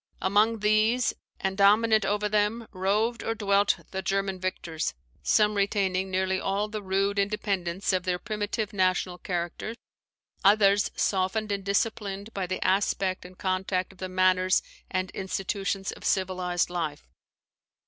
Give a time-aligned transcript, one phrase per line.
[0.19, 6.39] Among these, and dominant over them, roved or dwelt the German victors: some retaining nearly
[6.39, 9.75] all the rude independence of their primitive national character;
[10.43, 16.03] others, softened and disciplined by the aspect and contact of the manners and institutions of
[16.03, 17.07] civilized life.